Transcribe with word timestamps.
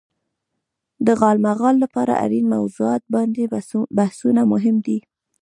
د 1.05 1.07
غالمغال 1.21 1.75
لپاره 1.83 2.13
اړين 2.25 2.45
موضوعات 2.55 3.03
باندې 3.15 3.51
بحثونه 3.97 4.41
مهم 4.53 4.75
دي. 4.85 4.97